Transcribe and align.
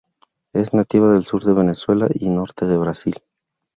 Es 0.53 0.73
nativa 0.73 1.13
del 1.13 1.23
sur 1.23 1.43
de 1.43 1.53
Venezuela 1.53 2.07
y 2.11 2.27
norte 2.31 2.65
de 2.65 2.75
Brasil. 2.75 3.17